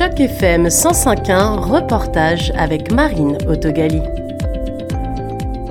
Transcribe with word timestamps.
Choc 0.00 0.18
FM 0.18 0.68
105.1, 0.68 1.58
reportage 1.58 2.54
avec 2.56 2.90
Marine 2.90 3.36
Autogali. 3.46 4.00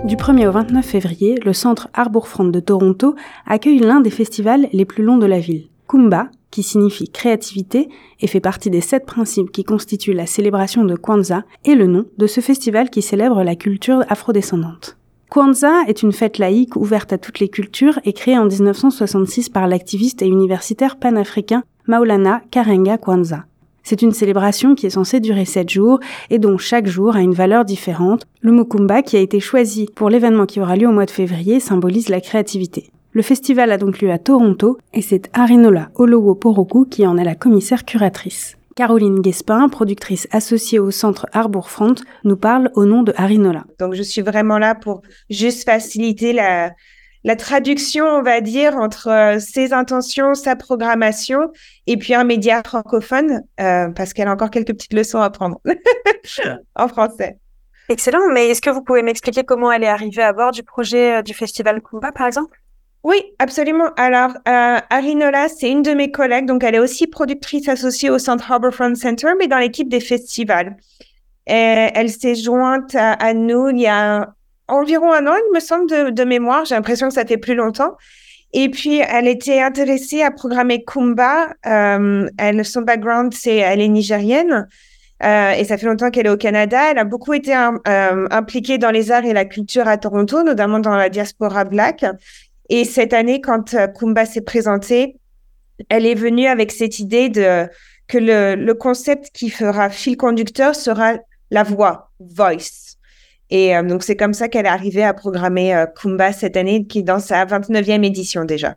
Du 0.03 0.17
1er 0.17 0.47
au 0.47 0.51
29 0.51 0.85
février, 0.85 1.39
le 1.43 1.51
centre 1.51 1.87
Harbourfront 1.95 2.43
de 2.43 2.59
Toronto 2.59 3.15
accueille 3.47 3.79
l'un 3.79 4.01
des 4.01 4.11
festivals 4.11 4.67
les 4.71 4.85
plus 4.85 5.03
longs 5.03 5.17
de 5.17 5.25
la 5.25 5.39
ville. 5.39 5.69
Kumba, 5.87 6.29
qui 6.51 6.61
signifie 6.61 7.09
créativité 7.09 7.89
et 8.19 8.27
fait 8.27 8.39
partie 8.39 8.69
des 8.69 8.81
sept 8.81 9.07
principes 9.07 9.51
qui 9.51 9.63
constituent 9.63 10.13
la 10.13 10.27
célébration 10.27 10.85
de 10.85 10.95
Kwanzaa, 10.95 11.43
est 11.65 11.73
le 11.73 11.87
nom 11.87 12.05
de 12.19 12.27
ce 12.27 12.39
festival 12.39 12.91
qui 12.91 13.01
célèbre 13.01 13.41
la 13.41 13.55
culture 13.55 14.03
afrodescendante. 14.09 14.95
Kwanzaa 15.31 15.85
est 15.87 16.03
une 16.03 16.13
fête 16.13 16.37
laïque 16.37 16.75
ouverte 16.75 17.11
à 17.13 17.17
toutes 17.17 17.39
les 17.39 17.49
cultures 17.49 17.97
et 18.05 18.13
créée 18.13 18.37
en 18.37 18.45
1966 18.45 19.49
par 19.49 19.67
l'activiste 19.67 20.21
et 20.21 20.27
universitaire 20.27 20.97
panafricain 20.97 21.63
Maulana 21.87 22.43
Karenga 22.51 22.99
Kwanzaa. 22.99 23.45
C'est 23.83 24.01
une 24.01 24.11
célébration 24.11 24.75
qui 24.75 24.85
est 24.85 24.91
censée 24.91 25.19
durer 25.19 25.45
7 25.45 25.69
jours 25.69 25.99
et 26.29 26.39
dont 26.39 26.57
chaque 26.57 26.87
jour 26.87 27.15
a 27.15 27.21
une 27.21 27.33
valeur 27.33 27.65
différente. 27.65 28.25
Le 28.41 28.51
Mukumba, 28.51 29.01
qui 29.01 29.17
a 29.17 29.19
été 29.19 29.39
choisi 29.39 29.87
pour 29.95 30.09
l'événement 30.09 30.45
qui 30.45 30.59
aura 30.59 30.75
lieu 30.75 30.87
au 30.87 30.91
mois 30.91 31.05
de 31.05 31.11
février, 31.11 31.59
symbolise 31.59 32.09
la 32.09 32.21
créativité. 32.21 32.91
Le 33.11 33.21
festival 33.21 33.71
a 33.71 33.77
donc 33.77 34.01
lieu 34.01 34.11
à 34.11 34.19
Toronto 34.19 34.77
et 34.93 35.01
c'est 35.01 35.29
Arinola 35.33 35.89
Olowo 35.95 36.35
Poroku 36.35 36.85
qui 36.85 37.07
en 37.07 37.17
est 37.17 37.23
la 37.23 37.35
commissaire 37.35 37.85
curatrice. 37.85 38.55
Caroline 38.75 39.19
Guespin, 39.19 39.67
productrice 39.67 40.27
associée 40.31 40.79
au 40.79 40.91
centre 40.91 41.25
Harbourfront, 41.33 41.95
nous 42.23 42.37
parle 42.37 42.71
au 42.75 42.85
nom 42.85 43.03
de 43.03 43.13
Harinola. 43.17 43.65
Donc, 43.77 43.93
je 43.93 44.03
suis 44.03 44.21
vraiment 44.21 44.57
là 44.57 44.73
pour 44.73 45.01
juste 45.29 45.65
faciliter 45.65 46.31
la, 46.31 46.71
la 47.23 47.35
traduction, 47.35 48.05
on 48.05 48.21
va 48.21 48.41
dire, 48.41 48.75
entre 48.75 49.09
euh, 49.09 49.39
ses 49.39 49.73
intentions, 49.73 50.33
sa 50.33 50.55
programmation, 50.55 51.51
et 51.87 51.97
puis 51.97 52.13
un 52.13 52.23
média 52.23 52.61
francophone, 52.63 53.43
euh, 53.59 53.89
parce 53.89 54.13
qu'elle 54.13 54.27
a 54.27 54.31
encore 54.31 54.49
quelques 54.49 54.73
petites 54.73 54.93
leçons 54.93 55.19
à 55.19 55.29
prendre 55.29 55.59
en 56.75 56.87
français. 56.87 57.37
Excellent, 57.89 58.29
mais 58.31 58.49
est-ce 58.49 58.61
que 58.61 58.69
vous 58.69 58.83
pouvez 58.83 59.01
m'expliquer 59.01 59.43
comment 59.43 59.71
elle 59.71 59.83
est 59.83 59.87
arrivée 59.87 60.21
à 60.21 60.31
bord 60.31 60.51
du 60.51 60.61
projet 60.61 61.17
euh, 61.17 61.21
du 61.23 61.33
Festival 61.33 61.81
Kumba, 61.81 62.11
par 62.11 62.27
exemple? 62.27 62.55
Oui, 63.03 63.23
absolument. 63.39 63.89
Alors, 63.95 64.31
euh, 64.47 64.77
Arinola, 64.89 65.49
c'est 65.49 65.71
une 65.71 65.81
de 65.81 65.91
mes 65.91 66.11
collègues, 66.11 66.45
donc 66.45 66.63
elle 66.63 66.75
est 66.75 66.79
aussi 66.79 67.07
productrice 67.07 67.67
associée 67.67 68.11
au 68.11 68.19
Centre 68.19 68.51
Harbourfront 68.51 68.93
Center, 68.93 69.29
mais 69.39 69.47
dans 69.47 69.57
l'équipe 69.57 69.89
des 69.89 70.01
festivals. 70.01 70.77
Et 71.47 71.89
elle 71.95 72.11
s'est 72.11 72.35
jointe 72.35 72.93
à, 72.93 73.33
nous 73.33 73.69
il 73.69 73.79
y 73.79 73.87
a 73.87 74.33
environ 74.69 75.11
un 75.11 75.27
an, 75.27 75.35
il 75.35 75.53
me 75.53 75.59
semble, 75.59 76.13
de, 76.13 76.23
mémoire. 76.23 76.65
J'ai 76.65 76.75
l'impression 76.75 77.07
que 77.07 77.13
ça 77.13 77.25
fait 77.25 77.37
plus 77.37 77.55
longtemps. 77.55 77.97
Et 78.53 78.69
puis, 78.69 78.97
elle 78.97 79.27
était 79.27 79.61
intéressée 79.61 80.21
à 80.21 80.31
programmer 80.31 80.83
Kumba. 80.83 81.53
Euh, 81.65 82.27
son 82.63 82.81
background, 82.81 83.33
c'est 83.33 83.57
elle 83.57 83.81
est 83.81 83.87
nigérienne. 83.87 84.67
Euh, 85.21 85.51
et 85.51 85.65
ça 85.65 85.77
fait 85.77 85.85
longtemps 85.85 86.09
qu'elle 86.09 86.25
est 86.25 86.31
au 86.31 86.37
Canada. 86.37 86.91
Elle 86.91 86.97
a 86.97 87.03
beaucoup 87.03 87.33
été 87.33 87.53
euh, 87.55 88.27
impliquée 88.31 88.77
dans 88.77 88.91
les 88.91 89.11
arts 89.11 89.25
et 89.25 89.33
la 89.33 89.45
culture 89.45 89.87
à 89.87 89.97
Toronto, 89.97 90.43
notamment 90.43 90.79
dans 90.79 90.95
la 90.95 91.09
diaspora 91.09 91.65
black. 91.65 92.05
Et 92.69 92.85
cette 92.85 93.13
année, 93.13 93.41
quand 93.41 93.75
Kumba 93.97 94.25
s'est 94.25 94.41
présenté, 94.41 95.17
elle 95.89 96.05
est 96.05 96.15
venue 96.15 96.47
avec 96.47 96.71
cette 96.71 96.99
idée 96.99 97.29
de 97.29 97.67
que 98.07 98.17
le 98.17 98.73
concept 98.73 99.29
qui 99.31 99.51
fera 99.51 99.89
fil 99.89 100.17
conducteur 100.17 100.75
sera 100.75 101.13
la 101.51 101.63
voix, 101.63 102.11
voice. 102.19 102.88
Et 103.49 103.75
euh, 103.75 103.83
donc, 103.83 104.03
c'est 104.03 104.15
comme 104.15 104.33
ça 104.33 104.47
qu'elle 104.47 104.65
est 104.65 104.69
arrivée 104.69 105.03
à 105.03 105.13
programmer 105.13 105.75
euh, 105.75 105.85
Kumba 105.85 106.33
cette 106.33 106.57
année, 106.57 106.85
qui 106.85 106.99
est 106.99 107.03
dans 107.03 107.19
sa 107.19 107.45
29e 107.45 108.03
édition 108.03 108.45
déjà. 108.45 108.75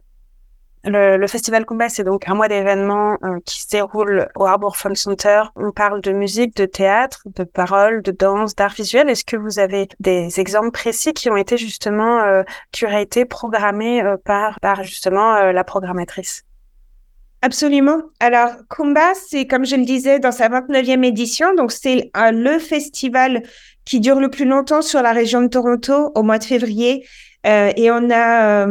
Le, 0.84 1.17
le, 1.17 1.27
Festival 1.29 1.64
Kumba, 1.64 1.89
c'est 1.89 2.03
donc 2.03 2.29
un 2.29 2.34
mois 2.34 2.48
d'événements 2.48 3.17
euh, 3.23 3.39
qui 3.47 3.62
se 3.62 3.69
déroule 3.69 4.29
au 4.34 4.47
Harbour 4.47 4.77
Fun 4.77 4.97
Center. 4.97 5.42
On 5.55 5.70
parle 5.70 6.01
de 6.01 6.11
musique, 6.11 6.56
de 6.56 6.64
théâtre, 6.64 7.23
de 7.27 7.45
paroles, 7.45 8.03
de 8.03 8.11
danse, 8.11 8.56
d'art 8.56 8.73
visuel. 8.73 9.09
Est-ce 9.09 9.25
que 9.25 9.37
vous 9.37 9.61
avez 9.61 9.89
des 10.01 10.41
exemples 10.41 10.73
précis 10.73 11.13
qui 11.13 11.30
ont 11.30 11.36
été 11.36 11.57
justement 11.57 12.18
euh, 12.23 12.42
curatés, 12.73 13.24
programmés 13.24 14.02
euh, 14.02 14.17
par, 14.24 14.58
par 14.58 14.83
justement 14.83 15.52
la 15.52 15.64
programmatrice? 15.64 16.42
Absolument. 17.42 17.98
Alors, 18.18 18.51
Kumba, 18.68 19.14
c'est 19.14 19.47
comme 19.47 19.64
je 19.64 19.77
le 19.77 19.85
disais 19.85 20.18
dans 20.18 20.33
sa 20.33 20.48
29e 20.48 21.05
édition, 21.05 21.55
donc 21.55 21.70
c'est 21.70 22.11
le 22.14 22.58
festival 22.58 23.42
qui 23.85 24.01
dure 24.01 24.20
le 24.20 24.31
plus 24.31 24.45
longtemps 24.45 24.83
sur 24.83 25.03
la 25.03 25.13
région 25.13 25.43
de 25.43 25.48
Toronto 25.48 26.13
au 26.15 26.23
mois 26.23 26.39
de 26.39 26.45
février. 26.45 27.07
et 27.45 27.91
on 27.91 28.11
a 28.11 28.67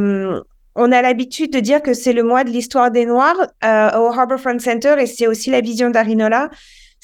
on 0.76 0.92
a 0.92 1.02
l'habitude 1.02 1.52
de 1.52 1.60
dire 1.60 1.82
que 1.82 1.94
c'est 1.94 2.14
le 2.14 2.24
mois 2.24 2.44
de 2.44 2.50
l'histoire 2.50 2.92
des 2.92 3.06
Noirs 3.06 3.36
euh, 3.64 3.90
au 3.98 4.08
Harbourfront 4.08 4.60
Center 4.60 4.96
et 5.00 5.06
c'est 5.06 5.28
aussi 5.28 5.50
la 5.50 5.62
vision 5.62 5.90
d'Arinola. 5.90 6.50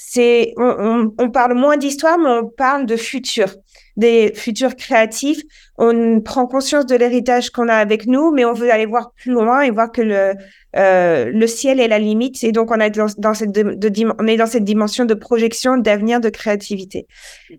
C'est, 0.00 0.54
on, 0.56 1.30
parle 1.32 1.54
moins 1.54 1.76
d'histoire, 1.76 2.18
mais 2.18 2.28
on 2.28 2.46
parle 2.46 2.86
de 2.86 2.94
futur, 2.94 3.48
des 3.96 4.32
futurs 4.32 4.76
créatifs. 4.76 5.42
On 5.76 6.20
prend 6.20 6.46
conscience 6.46 6.86
de 6.86 6.94
l'héritage 6.94 7.50
qu'on 7.50 7.68
a 7.68 7.74
avec 7.74 8.06
nous, 8.06 8.30
mais 8.30 8.44
on 8.44 8.52
veut 8.52 8.70
aller 8.70 8.86
voir 8.86 9.10
plus 9.16 9.32
loin 9.32 9.62
et 9.62 9.72
voir 9.72 9.90
que 9.90 10.00
le, 10.00 10.34
euh, 10.76 11.32
le 11.34 11.46
ciel 11.48 11.80
est 11.80 11.88
la 11.88 11.98
limite. 11.98 12.44
Et 12.44 12.52
donc, 12.52 12.70
on, 12.70 12.78
a 12.78 12.90
dans, 12.90 13.34
cette 13.34 13.58
on 13.58 14.26
est 14.28 14.36
dans 14.36 14.46
cette 14.46 14.62
dimension 14.62 15.04
de 15.04 15.14
projection, 15.14 15.78
d'avenir, 15.78 16.20
de 16.20 16.28
créativité. 16.28 17.08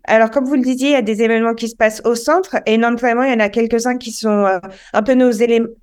Alors, 0.06 0.32
comme 0.32 0.46
vous 0.46 0.56
le 0.56 0.62
disiez, 0.62 0.92
il 0.92 0.94
y 0.94 0.96
a 0.96 1.02
des 1.02 1.22
événements 1.22 1.56
qui 1.56 1.68
se 1.68 1.76
passent 1.76 2.02
au 2.06 2.16
centre 2.16 2.56
et 2.66 2.78
non 2.78 2.96
vraiment, 2.96 3.24
il 3.24 3.32
y 3.32 3.36
en 3.36 3.42
a 3.42 3.50
quelques-uns 3.50 3.98
qui 3.98 4.14
sont 4.14 4.46
euh, 4.46 4.60
un 4.94 5.04
peu 5.04 5.14
nos, 5.14 5.32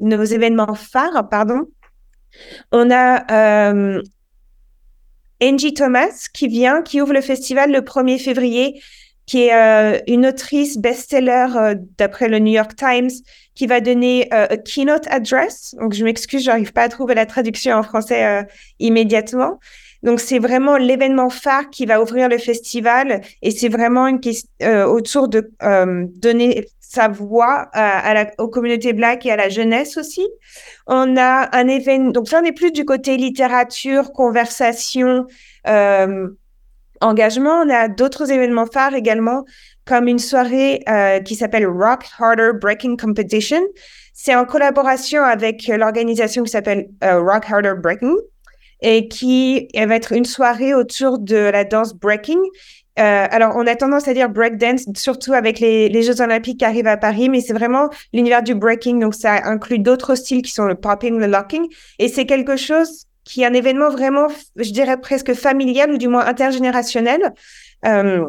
nos 0.00 0.24
événements 0.24 0.74
phares, 0.74 1.28
pardon. 1.28 1.66
On 2.72 2.90
a 2.90 3.70
euh, 3.70 4.00
Angie 5.42 5.74
Thomas 5.74 6.28
qui 6.32 6.48
vient, 6.48 6.82
qui 6.82 7.00
ouvre 7.00 7.12
le 7.12 7.20
festival 7.20 7.70
le 7.70 7.80
1er 7.80 8.18
février, 8.18 8.80
qui 9.26 9.42
est 9.42 9.54
euh, 9.54 9.98
une 10.06 10.26
autrice 10.26 10.78
best-seller 10.78 11.46
euh, 11.56 11.74
d'après 11.98 12.28
le 12.28 12.38
New 12.38 12.52
York 12.52 12.76
Times, 12.76 13.10
qui 13.54 13.66
va 13.66 13.80
donner 13.80 14.28
euh, 14.32 14.46
a 14.50 14.56
keynote 14.56 15.06
address. 15.08 15.74
Donc, 15.80 15.94
je 15.94 16.04
m'excuse, 16.04 16.42
j'arrive 16.44 16.72
pas 16.72 16.82
à 16.82 16.88
trouver 16.88 17.14
la 17.14 17.26
traduction 17.26 17.74
en 17.74 17.82
français 17.82 18.46
immédiatement. 18.78 19.58
Donc, 20.02 20.20
c'est 20.20 20.38
vraiment 20.38 20.76
l'événement 20.76 21.30
phare 21.30 21.70
qui 21.70 21.86
va 21.86 22.00
ouvrir 22.00 22.28
le 22.28 22.38
festival 22.38 23.22
et 23.42 23.50
c'est 23.50 23.68
vraiment 23.68 24.06
une 24.06 24.20
question 24.20 24.48
autour 24.86 25.28
de 25.28 25.50
donner 26.18 26.66
sa 26.88 27.08
voix 27.08 27.70
aux 28.38 28.48
communautés 28.48 28.92
black 28.92 29.26
et 29.26 29.32
à 29.32 29.36
la 29.36 29.48
jeunesse 29.48 29.96
aussi. 29.96 30.26
On 30.86 31.16
a 31.16 31.48
un 31.56 31.68
événement, 31.68 32.10
donc 32.10 32.28
ça, 32.28 32.40
on 32.42 32.44
est 32.44 32.52
plus 32.52 32.72
du 32.72 32.84
côté 32.84 33.16
littérature, 33.16 34.12
conversation, 34.12 35.26
euh, 35.66 36.28
engagement. 37.00 37.62
On 37.64 37.70
a 37.70 37.88
d'autres 37.88 38.30
événements 38.30 38.66
phares 38.66 38.94
également, 38.94 39.44
comme 39.84 40.08
une 40.08 40.18
soirée 40.18 40.82
euh, 40.88 41.20
qui 41.20 41.34
s'appelle 41.34 41.66
Rock 41.66 42.04
Harder 42.18 42.52
Breaking 42.60 42.96
Competition. 42.96 43.60
C'est 44.14 44.34
en 44.34 44.44
collaboration 44.44 45.22
avec 45.22 45.66
l'organisation 45.66 46.42
qui 46.44 46.50
s'appelle 46.50 46.88
euh, 47.04 47.20
Rock 47.20 47.44
Harder 47.50 47.74
Breaking 47.76 48.14
et 48.82 49.08
qui 49.08 49.68
va 49.74 49.94
être 49.94 50.12
une 50.12 50.24
soirée 50.24 50.74
autour 50.74 51.18
de 51.18 51.36
la 51.36 51.64
danse 51.64 51.94
breaking 51.94 52.40
euh, 52.98 53.26
alors, 53.30 53.54
on 53.56 53.66
a 53.66 53.76
tendance 53.76 54.08
à 54.08 54.14
dire 54.14 54.30
breakdance, 54.30 54.86
surtout 54.96 55.34
avec 55.34 55.60
les, 55.60 56.02
Jeux 56.02 56.20
Olympiques 56.22 56.60
qui 56.60 56.64
arrivent 56.64 56.86
à 56.86 56.96
Paris, 56.96 57.28
mais 57.28 57.40
c'est 57.40 57.52
vraiment 57.52 57.90
l'univers 58.12 58.42
du 58.42 58.54
breaking. 58.54 58.98
Donc, 58.98 59.14
ça 59.14 59.34
inclut 59.44 59.78
d'autres 59.78 60.14
styles 60.14 60.42
qui 60.42 60.50
sont 60.50 60.64
le 60.64 60.74
popping, 60.74 61.18
le 61.18 61.26
locking. 61.26 61.66
Et 61.98 62.08
c'est 62.08 62.24
quelque 62.26 62.56
chose 62.56 63.04
qui 63.24 63.42
est 63.42 63.46
un 63.46 63.52
événement 63.52 63.90
vraiment, 63.90 64.28
je 64.56 64.70
dirais 64.70 64.98
presque 64.98 65.34
familial 65.34 65.92
ou 65.92 65.98
du 65.98 66.08
moins 66.08 66.24
intergénérationnel. 66.24 67.34
Euh, 67.84 68.24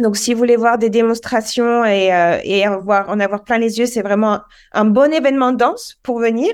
donc, 0.00 0.16
si 0.16 0.32
vous 0.32 0.38
voulez 0.38 0.56
voir 0.56 0.78
des 0.78 0.90
démonstrations 0.90 1.84
et, 1.84 2.12
euh, 2.12 2.38
et 2.42 2.64
avoir, 2.64 3.08
en 3.08 3.20
avoir 3.20 3.44
plein 3.44 3.58
les 3.58 3.78
yeux, 3.78 3.86
c'est 3.86 4.02
vraiment 4.02 4.40
un, 4.72 4.84
bon 4.84 5.12
événement 5.12 5.52
de 5.52 5.58
danse 5.58 5.98
pour 6.02 6.18
venir. 6.18 6.50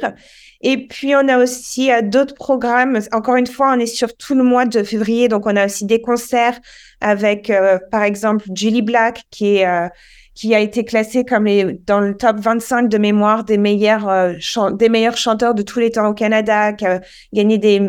Et 0.60 0.86
puis, 0.88 1.14
on 1.14 1.28
a 1.28 1.38
aussi 1.38 1.90
euh, 1.92 2.02
d'autres 2.02 2.34
programmes. 2.34 2.98
Encore 3.12 3.36
une 3.36 3.46
fois, 3.46 3.72
on 3.74 3.78
est 3.78 3.86
sur 3.86 4.16
tout 4.16 4.34
le 4.34 4.42
mois 4.42 4.66
de 4.66 4.82
février, 4.82 5.28
donc 5.28 5.46
on 5.46 5.56
a 5.56 5.66
aussi 5.66 5.86
des 5.86 6.00
concerts 6.00 6.58
avec, 7.00 7.50
euh, 7.50 7.78
par 7.90 8.02
exemple, 8.02 8.46
Julie 8.54 8.82
Black, 8.82 9.24
qui 9.30 9.56
est 9.56 9.66
euh, 9.66 9.88
qui 10.36 10.54
a 10.54 10.60
été 10.60 10.84
classée 10.84 11.24
comme 11.24 11.46
les, 11.46 11.80
dans 11.86 11.98
le 11.98 12.14
top 12.14 12.36
25 12.38 12.90
de 12.90 12.98
mémoire 12.98 13.42
des 13.42 13.56
meilleurs, 13.56 14.06
euh, 14.08 14.34
des 14.72 14.90
meilleurs 14.90 15.16
chanteurs 15.16 15.54
de 15.54 15.62
tous 15.62 15.80
les 15.80 15.90
temps 15.90 16.08
au 16.08 16.12
Canada, 16.12 16.74
qui 16.74 16.84
a 16.84 17.00
gagné 17.32 17.56
des, 17.56 17.80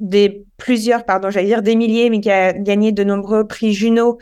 des 0.00 0.44
plusieurs, 0.56 1.04
pardon, 1.04 1.30
j'allais 1.30 1.46
dire 1.46 1.62
des 1.62 1.76
milliers, 1.76 2.10
mais 2.10 2.20
qui 2.20 2.30
a 2.30 2.52
gagné 2.52 2.92
de 2.92 3.04
nombreux 3.04 3.46
prix 3.46 3.72
Juno. 3.72 4.18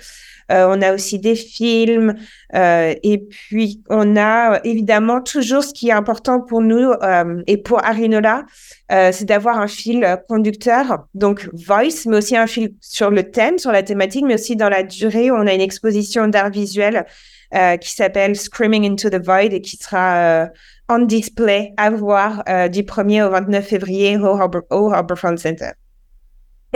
Euh, 0.53 0.67
on 0.69 0.83
a 0.83 0.93
aussi 0.93 1.19
des 1.19 1.37
films. 1.37 2.15
Euh, 2.55 2.95
et 3.03 3.19
puis, 3.19 3.83
on 3.89 4.17
a 4.17 4.61
évidemment 4.65 5.21
toujours 5.21 5.65
ce 5.65 5.73
qui 5.73 5.89
est 5.89 5.93
important 5.93 6.41
pour 6.41 6.61
nous 6.61 6.91
euh, 7.03 7.43
et 7.47 7.57
pour 7.57 7.85
Arinola, 7.85 8.45
c'est 8.91 9.25
d'avoir 9.25 9.59
un 9.59 9.67
fil 9.67 10.07
conducteur, 10.29 11.07
donc 11.15 11.49
voice, 11.53 12.07
mais 12.07 12.19
aussi 12.19 12.37
un 12.37 12.47
fil 12.47 12.75
sur 12.81 13.11
le 13.11 13.25
thème, 13.29 13.59
sur 13.59 13.73
la 13.73 13.83
thématique, 13.83 14.25
mais 14.25 14.35
aussi 14.35 14.55
dans 14.55 14.69
la 14.69 14.85
durée. 14.85 15.33
On 15.33 15.47
a 15.49 15.53
une 15.53 15.61
exposition 15.61 16.29
d'art 16.29 16.51
visuel 16.51 17.05
qui 17.53 17.91
s'appelle 17.91 18.37
Screaming 18.37 18.91
into 18.91 19.11
the 19.11 19.25
Void 19.25 19.53
et 19.53 19.61
qui 19.61 19.77
sera 19.77 20.49
en 20.89 20.99
display 20.99 21.73
à 21.77 21.91
voir 21.91 22.45
du 22.71 22.83
1er 22.83 23.27
au 23.27 23.31
29 23.31 23.67
février 23.67 24.17
au, 24.19 24.37
Harbor, 24.37 24.63
au 24.71 25.37
Center. 25.37 25.73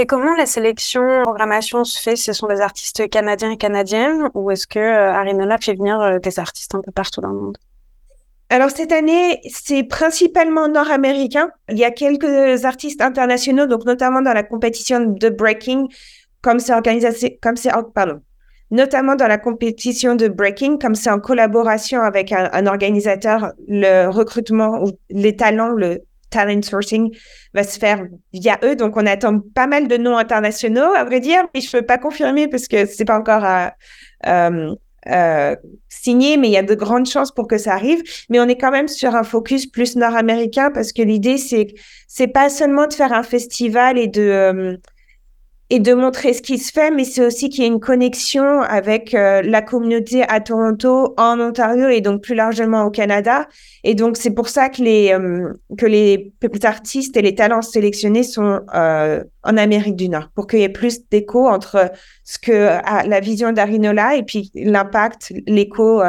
Et 0.00 0.06
comment 0.06 0.36
la 0.36 0.46
sélection, 0.46 1.24
programmation 1.24 1.82
se 1.82 2.00
fait? 2.00 2.14
Ce 2.14 2.32
sont 2.32 2.46
des 2.46 2.60
artistes 2.60 3.10
canadiens 3.10 3.50
et 3.50 3.56
canadiennes 3.56 4.30
ou 4.32 4.52
est-ce 4.52 4.68
que 4.68 4.78
euh, 4.78 5.12
Arinola 5.12 5.58
fait 5.58 5.74
venir 5.74 6.00
euh, 6.00 6.20
des 6.20 6.38
artistes 6.38 6.72
un 6.76 6.80
peu 6.82 6.92
partout 6.92 7.20
dans 7.20 7.32
le 7.32 7.40
monde? 7.40 7.58
Alors 8.48 8.70
cette 8.70 8.92
année, 8.92 9.40
c'est 9.50 9.82
principalement 9.82 10.68
nord-américain. 10.68 11.50
Il 11.68 11.78
y 11.78 11.84
a 11.84 11.90
quelques 11.90 12.64
artistes 12.64 13.02
internationaux, 13.02 13.66
donc 13.66 13.86
notamment 13.86 14.22
dans 14.22 14.32
la 14.32 14.44
compétition 14.44 15.00
de 15.00 15.28
breaking, 15.30 15.88
comme 16.42 16.60
c'est 16.60 16.72
organisé, 16.72 17.36
comme 17.42 17.56
c'est, 17.56 17.72
pardon, 17.92 18.22
notamment 18.70 19.16
dans 19.16 19.28
la 19.28 19.38
compétition 19.38 20.14
de 20.14 20.28
breaking, 20.28 20.78
comme 20.78 20.94
c'est 20.94 21.10
en 21.10 21.20
collaboration 21.20 22.02
avec 22.02 22.32
un, 22.32 22.66
organisateur, 22.66 23.52
le 23.66 24.08
recrutement 24.08 24.84
ou 24.84 24.90
les 25.10 25.36
talents, 25.36 25.70
le 25.70 26.02
talent 26.30 26.60
sourcing 26.62 27.14
va 27.54 27.64
se 27.64 27.78
faire 27.78 28.04
via 28.32 28.58
eux. 28.62 28.76
Donc, 28.76 28.96
on 28.96 29.06
attend 29.06 29.40
pas 29.54 29.66
mal 29.66 29.88
de 29.88 29.96
noms 29.96 30.16
internationaux, 30.16 30.92
à 30.94 31.04
vrai 31.04 31.20
dire, 31.20 31.44
mais 31.54 31.60
je 31.60 31.70
peux 31.70 31.82
pas 31.82 31.98
confirmer 31.98 32.48
parce 32.48 32.68
que 32.68 32.84
c'est 32.86 33.06
pas 33.06 33.18
encore 33.18 33.44
à, 33.44 33.72
euh, 34.26 34.74
euh, 35.08 35.56
signé, 35.88 36.36
mais 36.36 36.48
il 36.48 36.52
y 36.52 36.58
a 36.58 36.62
de 36.62 36.74
grandes 36.74 37.06
chances 37.06 37.32
pour 37.32 37.48
que 37.48 37.56
ça 37.56 37.72
arrive. 37.72 38.02
Mais 38.28 38.40
on 38.40 38.44
est 38.44 38.58
quand 38.58 38.70
même 38.70 38.88
sur 38.88 39.14
un 39.14 39.22
focus 39.22 39.66
plus 39.66 39.96
nord-américain 39.96 40.70
parce 40.70 40.92
que 40.92 41.02
l'idée, 41.02 41.38
c'est 41.38 41.68
c'est 42.06 42.26
pas 42.26 42.50
seulement 42.50 42.86
de 42.86 42.92
faire 42.92 43.12
un 43.12 43.22
festival 43.22 43.98
et 43.98 44.08
de 44.08 44.22
euh, 44.22 44.76
et 45.70 45.80
de 45.80 45.92
montrer 45.92 46.32
ce 46.32 46.40
qui 46.40 46.58
se 46.58 46.72
fait, 46.72 46.90
mais 46.90 47.04
c'est 47.04 47.24
aussi 47.24 47.50
qu'il 47.50 47.62
y 47.62 47.66
ait 47.66 47.70
une 47.70 47.80
connexion 47.80 48.62
avec 48.62 49.14
euh, 49.14 49.42
la 49.42 49.60
communauté 49.60 50.22
à 50.26 50.40
Toronto, 50.40 51.14
en 51.18 51.38
Ontario 51.40 51.88
et 51.88 52.00
donc 52.00 52.22
plus 52.22 52.34
largement 52.34 52.84
au 52.84 52.90
Canada. 52.90 53.46
Et 53.84 53.94
donc 53.94 54.16
c'est 54.16 54.30
pour 54.30 54.48
ça 54.48 54.70
que 54.70 54.82
les 54.82 55.12
euh, 55.12 55.52
que 55.76 55.84
les 55.84 56.32
artistes 56.62 57.16
et 57.16 57.22
les 57.22 57.34
talents 57.34 57.62
sélectionnés 57.62 58.22
sont 58.22 58.60
euh, 58.74 59.22
en 59.42 59.56
Amérique 59.58 59.96
du 59.96 60.08
Nord, 60.08 60.30
pour 60.34 60.46
qu'il 60.46 60.60
y 60.60 60.62
ait 60.62 60.70
plus 60.70 61.06
d'écho 61.10 61.46
entre 61.46 61.92
ce 62.24 62.38
que 62.38 62.52
la 62.52 63.20
vision 63.20 63.52
d'Arinola 63.52 64.16
et 64.16 64.22
puis 64.22 64.50
l'impact, 64.54 65.32
l'écho 65.46 66.02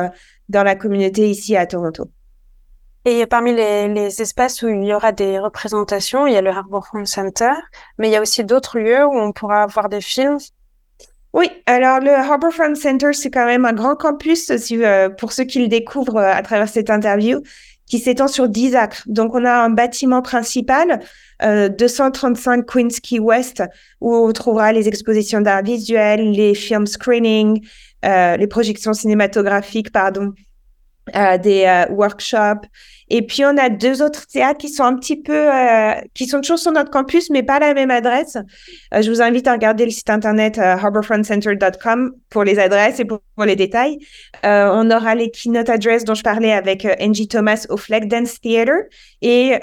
dans 0.49 0.63
la 0.63 0.75
communauté 0.75 1.29
ici 1.29 1.55
à 1.55 1.65
Toronto. 1.65 2.09
Et 3.05 3.25
parmi 3.25 3.53
les, 3.53 4.21
espaces 4.21 4.61
où 4.61 4.67
il 4.67 4.83
y 4.83 4.93
aura 4.93 5.11
des 5.11 5.39
représentations, 5.39 6.27
il 6.27 6.33
y 6.33 6.37
a 6.37 6.41
le 6.41 6.49
Harbourfront 6.49 7.05
Center, 7.05 7.51
mais 7.97 8.09
il 8.09 8.11
y 8.11 8.15
a 8.15 8.21
aussi 8.21 8.43
d'autres 8.43 8.77
lieux 8.77 9.05
où 9.05 9.17
on 9.17 9.31
pourra 9.31 9.67
voir 9.67 9.89
des 9.89 10.01
films. 10.01 10.37
Oui, 11.33 11.49
alors 11.65 11.99
le 11.99 12.11
Harbourfront 12.11 12.75
Center, 12.75 13.13
c'est 13.13 13.31
quand 13.31 13.45
même 13.45 13.65
un 13.65 13.73
grand 13.73 13.95
campus, 13.95 14.51
euh, 14.71 15.09
pour 15.09 15.31
ceux 15.31 15.45
qui 15.45 15.59
le 15.59 15.67
découvrent 15.67 16.17
euh, 16.17 16.33
à 16.33 16.41
travers 16.41 16.67
cette 16.67 16.89
interview, 16.89 17.41
qui 17.89 17.99
s'étend 17.99 18.27
sur 18.27 18.47
10 18.47 18.75
acres. 18.75 19.03
Donc, 19.07 19.33
on 19.33 19.43
a 19.43 19.51
un 19.51 19.69
bâtiment 19.69 20.21
principal, 20.21 20.99
euh, 21.41 21.67
235 21.69 22.65
Queens 22.65 22.99
Key 23.01 23.19
West, 23.19 23.63
où 23.99 24.15
on 24.15 24.31
trouvera 24.31 24.71
les 24.71 24.87
expositions 24.87 25.41
d'art 25.41 25.63
visuel, 25.63 26.31
les 26.31 26.53
film 26.53 26.85
screening, 26.85 27.65
euh, 28.05 28.37
les 28.37 28.47
projections 28.47 28.93
cinématographiques, 28.93 29.91
pardon, 29.91 30.33
euh, 31.15 31.37
des 31.37 31.65
euh, 31.65 31.85
workshops. 31.93 32.67
Et 33.09 33.21
puis, 33.21 33.43
on 33.45 33.57
a 33.57 33.69
deux 33.69 34.01
autres 34.01 34.27
théâtres 34.27 34.59
qui 34.59 34.69
sont 34.69 34.83
un 34.83 34.95
petit 34.95 35.15
peu, 35.15 35.33
euh, 35.33 35.93
qui 36.13 36.27
sont 36.27 36.41
toujours 36.41 36.59
sur 36.59 36.71
notre 36.71 36.91
campus, 36.91 37.29
mais 37.29 37.43
pas 37.43 37.55
à 37.55 37.59
la 37.59 37.73
même 37.73 37.91
adresse. 37.91 38.37
je 38.91 39.09
vous 39.09 39.21
invite 39.21 39.47
à 39.47 39.53
regarder 39.53 39.85
le 39.85 39.91
site 39.91 40.09
internet 40.09 40.57
harborfrontcenter.com 40.57 42.11
pour 42.29 42.43
les 42.43 42.59
adresses 42.59 42.99
et 42.99 43.05
pour, 43.05 43.19
les 43.45 43.55
détails. 43.55 43.97
on 44.43 44.91
aura 44.91 45.15
les 45.15 45.31
keynote 45.31 45.69
address 45.69 46.03
dont 46.03 46.13
je 46.13 46.23
parlais 46.23 46.51
avec 46.51 46.85
Angie 46.99 47.29
Thomas 47.29 47.65
au 47.69 47.77
Fleck 47.77 48.09
Dance 48.09 48.41
Theater 48.41 48.75
et 49.21 49.59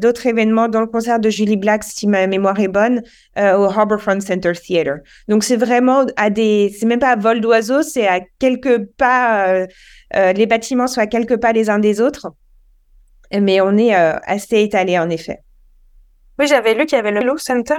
d'autres 0.00 0.26
événements 0.26 0.66
dans 0.66 0.80
le 0.80 0.88
concert 0.88 1.20
de 1.20 1.30
Julie 1.30 1.56
Black, 1.56 1.84
si 1.84 2.08
ma 2.08 2.26
mémoire 2.26 2.58
est 2.58 2.66
bonne, 2.66 3.02
au 3.36 3.40
Harborfront 3.40 4.18
Center 4.18 4.52
Theater. 4.52 4.96
Donc, 5.28 5.44
c'est 5.44 5.56
vraiment 5.56 6.06
à 6.16 6.28
des, 6.28 6.74
c'est 6.76 6.86
même 6.86 6.98
pas 6.98 7.10
à 7.10 7.16
vol 7.16 7.40
d'oiseau, 7.40 7.82
c'est 7.82 8.08
à 8.08 8.20
quelques 8.40 8.84
pas 8.96 9.66
euh, 10.16 10.32
les 10.32 10.46
bâtiments 10.46 10.86
soient 10.86 11.06
quelques 11.06 11.36
pas 11.36 11.52
les 11.52 11.70
uns 11.70 11.78
des 11.78 12.00
autres. 12.00 12.32
Mais 13.38 13.60
on 13.60 13.76
est 13.76 13.94
euh, 13.94 14.18
assez 14.24 14.62
étalé, 14.62 14.98
en 14.98 15.10
effet. 15.10 15.40
Oui, 16.38 16.46
j'avais 16.46 16.74
lu 16.74 16.86
qu'il 16.86 16.96
y 16.96 16.98
avait 16.98 17.12
le 17.12 17.20
Law 17.20 17.38
Center. 17.38 17.76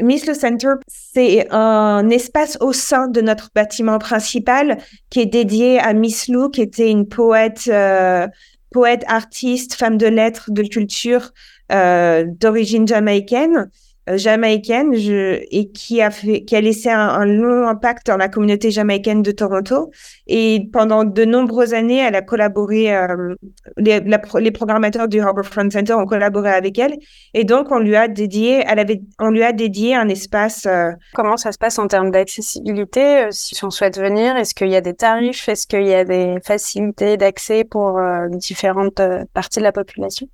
Miss 0.00 0.26
Le 0.26 0.34
Center, 0.34 0.74
c'est 0.86 1.50
un 1.50 2.08
espace 2.10 2.56
au 2.60 2.72
sein 2.72 3.08
de 3.08 3.20
notre 3.20 3.50
bâtiment 3.54 3.98
principal 3.98 4.78
qui 5.10 5.20
est 5.20 5.26
dédié 5.26 5.80
à 5.80 5.92
Miss 5.92 6.28
Lou, 6.28 6.48
qui 6.48 6.62
était 6.62 6.90
une 6.90 7.08
poète, 7.08 7.64
euh, 7.68 8.28
poète, 8.70 9.04
artiste, 9.08 9.74
femme 9.74 9.98
de 9.98 10.06
lettres, 10.06 10.50
de 10.52 10.62
culture 10.62 11.32
d'origine 11.70 12.88
jamaïcaine. 12.88 13.68
Euh, 14.08 14.16
jamaïcaine 14.16 14.94
je, 14.94 15.40
et 15.50 15.70
qui 15.70 16.00
a 16.00 16.10
fait, 16.10 16.42
qui 16.44 16.56
a 16.56 16.60
laissé 16.60 16.88
un, 16.88 17.24
long 17.26 17.66
impact 17.68 18.06
dans 18.06 18.16
la 18.16 18.28
communauté 18.28 18.70
jamaïcaine 18.70 19.22
de 19.22 19.30
Toronto. 19.32 19.90
Et 20.26 20.68
pendant 20.72 21.04
de 21.04 21.24
nombreuses 21.24 21.74
années, 21.74 21.98
elle 21.98 22.14
a 22.14 22.22
collaboré, 22.22 22.94
euh, 22.94 23.34
les, 23.76 24.00
les, 24.00 24.50
programmateurs 24.50 25.08
du 25.08 25.20
Harbourfront 25.20 25.70
Center 25.70 25.94
ont 25.94 26.06
collaboré 26.06 26.50
avec 26.50 26.78
elle. 26.78 26.96
Et 27.34 27.44
donc, 27.44 27.70
on 27.70 27.78
lui 27.78 27.96
a 27.96 28.08
dédié, 28.08 28.62
elle 28.66 28.78
avait, 28.78 29.02
on 29.18 29.30
lui 29.30 29.42
a 29.42 29.52
dédié 29.52 29.94
un 29.94 30.08
espace. 30.08 30.66
Euh, 30.66 30.90
Comment 31.14 31.36
ça 31.36 31.52
se 31.52 31.58
passe 31.58 31.78
en 31.78 31.86
termes 31.86 32.10
d'accessibilité 32.10 33.26
Si 33.30 33.62
on 33.64 33.70
souhaite 33.70 33.98
venir, 33.98 34.36
est-ce 34.36 34.54
qu'il 34.54 34.68
y 34.68 34.76
a 34.76 34.80
des 34.80 34.94
tarifs? 34.94 35.48
Est-ce 35.48 35.66
qu'il 35.66 35.86
y 35.86 35.94
a 35.94 36.04
des 36.04 36.36
facilités 36.44 37.16
d'accès 37.16 37.64
pour 37.64 38.00
différentes 38.30 39.02
parties 39.34 39.58
de 39.58 39.64
la 39.64 39.72
population? 39.72 40.28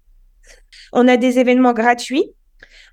On 0.92 1.08
a 1.08 1.16
des 1.16 1.38
événements 1.38 1.72
gratuits 1.72 2.34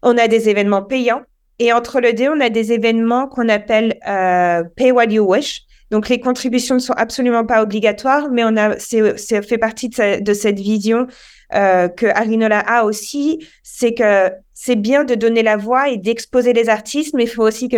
on 0.01 0.18
a 0.18 0.27
des 0.27 0.50
événements 0.50 0.83
payants. 0.83 1.21
Et 1.59 1.74
entre 1.74 2.01
le 2.01 2.13
deux, 2.13 2.30
on 2.30 2.39
a 2.39 2.50
des 2.50 2.74
événements 2.74 3.27
qu'on 3.27 3.48
appelle 3.48 4.00
euh, 4.07 4.63
Pay 4.75 4.92
What 4.92 5.06
You 5.06 5.24
Wish. 5.24 5.62
Donc, 5.92 6.09
les 6.09 6.19
contributions 6.19 6.75
ne 6.75 6.80
sont 6.80 6.94
absolument 6.94 7.45
pas 7.45 7.62
obligatoires, 7.62 8.30
mais 8.31 8.44
on 8.44 8.56
a, 8.56 8.80
c'est, 8.80 9.18
fait 9.44 9.57
partie 9.57 9.89
de, 9.89 10.33
cette 10.33 10.57
vision 10.57 11.06
euh, 11.53 11.89
que 11.89 12.07
Arinola 12.07 12.59
a 12.59 12.86
aussi. 12.86 13.45
C'est 13.62 13.94
que 13.94 14.31
c'est 14.53 14.77
bien 14.77 15.03
de 15.03 15.15
donner 15.15 15.44
la 15.44 15.57
voix 15.57 15.89
et 15.89 15.98
d'exposer 15.98 16.54
les 16.54 16.69
artistes, 16.69 17.13
mais 17.13 17.25
il 17.25 17.30
faut 17.30 17.44
aussi 17.44 17.68
que, 17.68 17.77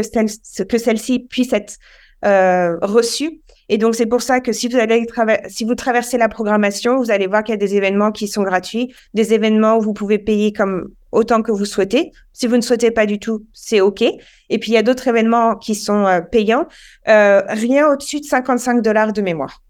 que 0.64 0.78
celle-ci 0.78 1.20
puisse 1.20 1.52
être 1.54 1.76
euh, 2.24 2.78
reçue. 2.82 3.42
Et 3.68 3.78
donc, 3.78 3.96
c'est 3.96 4.06
pour 4.06 4.22
ça 4.22 4.40
que 4.40 4.54
si 4.54 4.68
vous 4.68 4.78
allez 4.78 5.06
si 5.48 5.66
vous 5.66 5.76
traversez 5.76 6.18
la 6.18 6.30
programmation, 6.30 6.98
vous 6.98 7.12
allez 7.12 7.28
voir 7.28 7.44
qu'il 7.44 7.54
y 7.54 7.56
a 7.56 7.58
des 7.58 7.76
événements 7.76 8.12
qui 8.12 8.28
sont 8.28 8.44
gratuits, 8.44 8.94
des 9.14 9.34
événements 9.34 9.78
où 9.78 9.82
vous 9.82 9.94
pouvez 9.94 10.20
payer 10.20 10.54
comme 10.54 10.90
autant 11.14 11.42
que 11.42 11.52
vous 11.52 11.66
souhaitez. 11.66 12.12
Si 12.34 12.48
vous 12.48 12.58
ne 12.58 12.62
souhaitez 12.62 12.92
pas 12.92 13.06
du 13.06 13.20
tout, 13.20 13.46
c'est 13.54 13.82
OK. 13.82 14.02
Et 14.02 14.60
puis, 14.60 14.72
il 14.72 14.74
y 14.74 14.78
a 14.78 14.84
d'autres 14.84 15.08
événements 15.08 15.56
qui 15.56 15.76
sont 15.76 16.06
euh, 16.06 16.22
payants. 16.22 16.68
Euh, 17.08 17.42
rien 17.48 17.88
au-dessus 17.88 18.20
de 18.20 18.26
55 18.26 18.82
dollars 18.82 19.14
de 19.14 19.22
mémoire. 19.22 19.62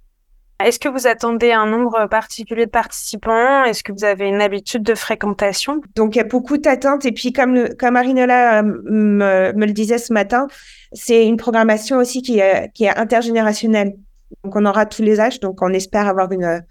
Est-ce 0.63 0.79
que 0.79 0.87
vous 0.87 1.07
attendez 1.07 1.51
un 1.51 1.65
nombre 1.65 2.07
particulier 2.07 2.65
de 2.65 2.71
participants? 2.71 3.63
Est-ce 3.65 3.83
que 3.83 3.91
vous 3.91 4.05
avez 4.05 4.27
une 4.27 4.41
habitude 4.41 4.83
de 4.83 4.95
fréquentation? 4.95 5.81
Donc, 5.95 6.15
il 6.15 6.19
y 6.19 6.21
a 6.21 6.25
beaucoup 6.25 6.57
d'attentes. 6.57 7.05
Et 7.05 7.11
puis, 7.11 7.33
comme, 7.33 7.53
le, 7.53 7.75
comme 7.77 7.95
Marinola 7.95 8.59
euh, 8.59 8.63
me, 8.63 9.51
me, 9.53 9.65
le 9.65 9.73
disait 9.73 9.97
ce 9.97 10.13
matin, 10.13 10.47
c'est 10.93 11.27
une 11.27 11.37
programmation 11.37 11.97
aussi 11.97 12.21
qui 12.21 12.39
est, 12.39 12.71
qui 12.73 12.85
est 12.85 12.97
intergénérationnelle. 12.97 13.95
Donc, 14.43 14.55
on 14.55 14.65
aura 14.65 14.85
tous 14.85 15.01
les 15.01 15.19
âges. 15.19 15.39
Donc, 15.41 15.61
on 15.61 15.73
espère 15.73 16.07
avoir 16.07 16.31
une, 16.31 16.63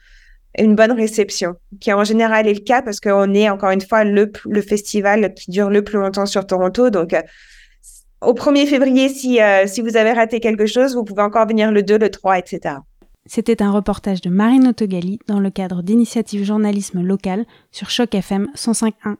une 0.58 0.74
bonne 0.74 0.92
réception, 0.92 1.54
qui 1.80 1.92
en 1.92 2.04
général 2.04 2.46
est 2.46 2.54
le 2.54 2.60
cas 2.60 2.82
parce 2.82 3.00
qu'on 3.00 3.32
est 3.34 3.48
encore 3.48 3.70
une 3.70 3.80
fois 3.80 4.04
le, 4.04 4.30
le, 4.44 4.62
festival 4.62 5.32
qui 5.34 5.50
dure 5.50 5.70
le 5.70 5.82
plus 5.82 5.98
longtemps 5.98 6.26
sur 6.26 6.46
Toronto. 6.46 6.90
Donc, 6.90 7.14
euh, 7.14 7.22
au 8.20 8.34
1er 8.34 8.66
février, 8.66 9.08
si, 9.08 9.40
euh, 9.40 9.66
si 9.66 9.80
vous 9.80 9.96
avez 9.96 10.12
raté 10.12 10.40
quelque 10.40 10.66
chose, 10.66 10.94
vous 10.94 11.04
pouvez 11.04 11.22
encore 11.22 11.46
venir 11.46 11.72
le 11.72 11.82
2, 11.82 11.98
le 11.98 12.10
3, 12.10 12.38
etc. 12.38 12.76
C'était 13.26 13.62
un 13.62 13.70
reportage 13.70 14.20
de 14.20 14.30
Marine 14.30 14.68
Autogali 14.68 15.18
dans 15.26 15.40
le 15.40 15.50
cadre 15.50 15.82
d'initiatives 15.82 16.44
journalisme 16.44 17.00
local 17.02 17.46
sur 17.70 17.88
Choc 17.88 18.14
FM 18.14 18.48
105.1. 18.56 19.16